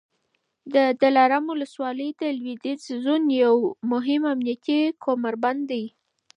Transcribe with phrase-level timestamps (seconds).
[0.73, 3.55] د دلارام ولسوالي د لوېدیځ زون یو
[3.91, 5.83] مهم امنیتي کمربند دی